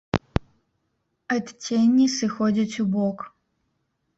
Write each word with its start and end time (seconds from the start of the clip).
Адценні 1.35 2.07
сыходзяць 2.17 2.79
у 2.85 2.87
бок. 2.95 3.17